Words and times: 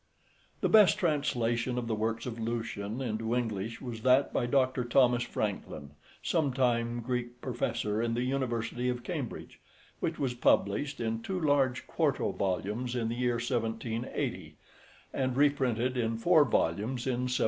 The 0.61 0.67
best 0.67 0.97
translation 0.97 1.77
of 1.77 1.85
the 1.85 1.93
works 1.93 2.25
of 2.25 2.39
Lucian 2.39 3.03
into 3.03 3.35
English 3.35 3.81
was 3.81 4.01
that 4.01 4.33
by 4.33 4.47
Dr. 4.47 4.83
Thomas 4.83 5.21
Francklin, 5.21 5.91
sometime 6.23 7.01
Greek 7.01 7.39
Professor 7.39 8.01
in 8.01 8.15
the 8.15 8.23
University 8.23 8.89
of 8.89 9.03
Cambridge, 9.03 9.59
which 9.99 10.17
was 10.17 10.33
published 10.33 10.99
in 10.99 11.21
two 11.21 11.39
large 11.39 11.85
quarto 11.85 12.31
volumes 12.31 12.95
in 12.95 13.09
the 13.09 13.15
year 13.15 13.35
1780, 13.35 14.57
and 15.13 15.37
reprinted 15.37 15.95
in 15.95 16.17
four 16.17 16.45
volumes 16.45 17.05
in 17.05 17.29
1781. 17.29 17.39